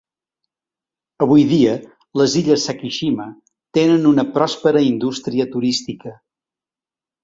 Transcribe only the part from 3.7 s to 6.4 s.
tenen una pròspera indústria turística.